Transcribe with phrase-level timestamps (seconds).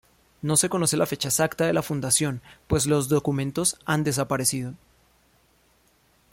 [0.41, 4.73] No se conoce la fecha exacta de la fundación pues los documentos han desaparecido.